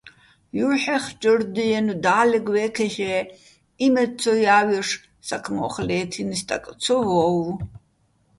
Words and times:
ჲუჰ̦ეხჯორ 0.55 1.39
დიეჼო̆, 1.53 1.97
და́ლეგ 2.03 2.45
ვე́ქეშ-ე 2.53 3.15
იმედ 3.85 4.11
ცო 4.21 4.33
ჲა́ვჲოშ 4.43 4.89
სა́ქმოხ 5.27 5.75
ლეთინი̆ 5.87 6.37
სტაკ 6.39 6.65
ცო 6.81 6.95
ვოუ̆ვო̆. 7.07 7.57